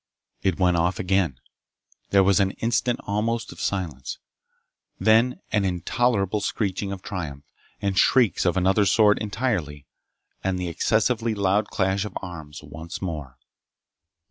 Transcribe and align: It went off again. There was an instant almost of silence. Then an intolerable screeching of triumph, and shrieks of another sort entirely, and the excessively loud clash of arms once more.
It 0.41 0.57
went 0.57 0.77
off 0.77 0.97
again. 0.97 1.39
There 2.09 2.23
was 2.23 2.39
an 2.39 2.53
instant 2.57 2.99
almost 3.03 3.51
of 3.51 3.61
silence. 3.61 4.17
Then 4.99 5.41
an 5.51 5.63
intolerable 5.63 6.41
screeching 6.41 6.91
of 6.91 7.03
triumph, 7.03 7.43
and 7.83 7.95
shrieks 7.95 8.43
of 8.43 8.57
another 8.57 8.87
sort 8.87 9.19
entirely, 9.19 9.85
and 10.43 10.57
the 10.57 10.69
excessively 10.69 11.35
loud 11.35 11.67
clash 11.67 12.03
of 12.03 12.17
arms 12.19 12.63
once 12.63 12.99
more. 12.99 13.37